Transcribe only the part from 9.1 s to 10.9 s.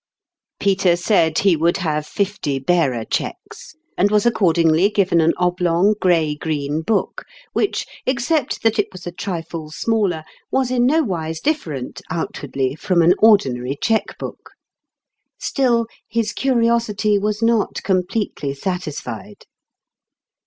trifle smaller, was in